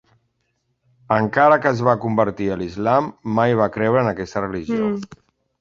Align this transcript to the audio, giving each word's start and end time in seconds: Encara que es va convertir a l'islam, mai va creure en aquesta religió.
Encara 1.17 1.59
que 1.65 1.73
es 1.77 1.83
va 1.89 1.95
convertir 2.05 2.49
a 2.53 2.57
l'islam, 2.63 3.13
mai 3.41 3.57
va 3.63 3.71
creure 3.79 4.03
en 4.03 4.11
aquesta 4.15 4.45
religió. 4.49 4.91